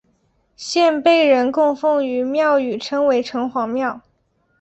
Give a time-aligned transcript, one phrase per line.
[0.55, 4.01] 现被人供奉于庙宇称为城隍庙。